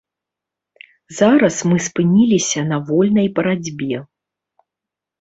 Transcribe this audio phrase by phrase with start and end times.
[1.17, 4.05] Зараз мы спыніліся на вольнай барацьбе.